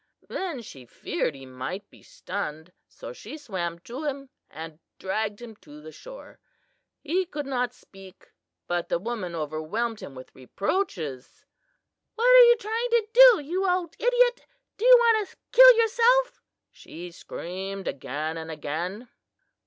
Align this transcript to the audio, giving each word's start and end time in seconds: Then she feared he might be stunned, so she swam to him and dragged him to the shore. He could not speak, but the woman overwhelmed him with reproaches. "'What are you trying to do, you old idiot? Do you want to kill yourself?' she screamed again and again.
Then 0.29 0.63
she 0.63 0.83
feared 0.87 1.35
he 1.35 1.45
might 1.45 1.87
be 1.91 2.01
stunned, 2.01 2.71
so 2.87 3.13
she 3.13 3.37
swam 3.37 3.77
to 3.81 4.03
him 4.03 4.29
and 4.49 4.79
dragged 4.97 5.39
him 5.43 5.55
to 5.57 5.79
the 5.79 5.91
shore. 5.91 6.39
He 7.03 7.23
could 7.23 7.45
not 7.45 7.71
speak, 7.71 8.31
but 8.65 8.89
the 8.89 8.97
woman 8.97 9.35
overwhelmed 9.35 9.99
him 9.99 10.15
with 10.15 10.33
reproaches. 10.33 11.45
"'What 12.15 12.25
are 12.29 12.45
you 12.45 12.57
trying 12.57 12.89
to 12.89 13.07
do, 13.13 13.39
you 13.41 13.69
old 13.69 13.95
idiot? 13.99 14.41
Do 14.79 14.85
you 14.85 14.95
want 14.97 15.29
to 15.29 15.37
kill 15.51 15.75
yourself?' 15.77 16.41
she 16.71 17.11
screamed 17.11 17.87
again 17.87 18.37
and 18.37 18.49
again. 18.49 19.07